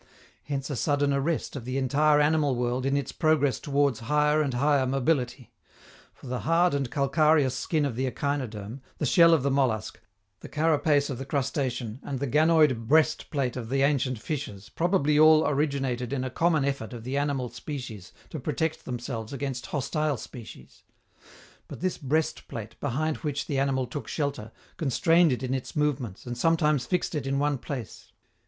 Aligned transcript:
Hence 0.45 0.71
a 0.71 0.75
sudden 0.75 1.13
arrest 1.13 1.55
of 1.55 1.63
the 1.63 1.77
entire 1.77 2.19
animal 2.19 2.55
world 2.55 2.87
in 2.87 2.97
its 2.97 3.11
progress 3.11 3.59
towards 3.59 3.99
higher 3.99 4.41
and 4.41 4.55
higher 4.55 4.87
mobility; 4.87 5.53
for 6.11 6.25
the 6.25 6.39
hard 6.39 6.73
and 6.73 6.89
calcareous 6.89 7.53
skin 7.55 7.85
of 7.85 7.95
the 7.95 8.07
echinoderm, 8.09 8.81
the 8.97 9.05
shell 9.05 9.31
of 9.31 9.43
the 9.43 9.51
mollusc, 9.51 9.99
the 10.39 10.49
carapace 10.49 11.11
of 11.11 11.19
the 11.19 11.25
crustacean 11.25 11.99
and 12.01 12.17
the 12.17 12.25
ganoid 12.25 12.87
breast 12.87 13.29
plate 13.29 13.55
of 13.55 13.69
the 13.69 13.83
ancient 13.83 14.17
fishes 14.17 14.69
probably 14.69 15.19
all 15.19 15.47
originated 15.47 16.11
in 16.11 16.23
a 16.23 16.31
common 16.31 16.65
effort 16.65 16.93
of 16.93 17.03
the 17.03 17.15
animal 17.15 17.47
species 17.49 18.11
to 18.31 18.39
protect 18.39 18.85
themselves 18.85 19.31
against 19.31 19.67
hostile 19.67 20.17
species. 20.17 20.81
But 21.67 21.81
this 21.81 21.99
breast 21.99 22.47
plate, 22.47 22.75
behind 22.79 23.17
which 23.17 23.45
the 23.45 23.59
animal 23.59 23.85
took 23.85 24.07
shelter, 24.07 24.51
constrained 24.77 25.31
it 25.31 25.43
in 25.43 25.53
its 25.53 25.75
movements 25.75 26.25
and 26.25 26.35
sometimes 26.35 26.87
fixed 26.87 27.13
it 27.13 27.27
in 27.27 27.37
one 27.37 27.59
place. 27.59 28.11